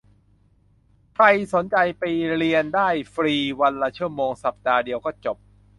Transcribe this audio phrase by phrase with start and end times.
[1.13, 2.03] ใครสนใจไป
[2.37, 5.37] เรียนได้ ฟรี วันละชั่วโมง สัปดาห์เดียวก็จบ